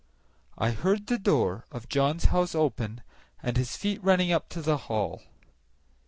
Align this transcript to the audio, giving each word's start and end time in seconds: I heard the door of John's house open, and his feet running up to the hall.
I 0.57 0.71
heard 0.71 1.05
the 1.05 1.19
door 1.19 1.67
of 1.71 1.87
John's 1.87 2.25
house 2.33 2.55
open, 2.55 3.01
and 3.43 3.55
his 3.55 3.77
feet 3.77 4.03
running 4.03 4.31
up 4.31 4.49
to 4.49 4.61
the 4.63 4.75
hall. 4.89 5.21